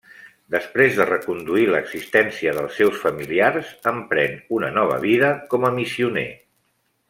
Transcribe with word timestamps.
Després 0.53 0.95
de 0.99 1.05
reconduir 1.09 1.65
l'existència 1.73 2.55
dels 2.61 2.79
seus 2.81 2.97
familiars, 3.03 3.71
emprèn 3.93 4.35
una 4.61 4.73
nova 4.81 4.99
vida 5.07 5.31
com 5.53 5.69
a 5.69 5.73
missioner. 5.81 6.29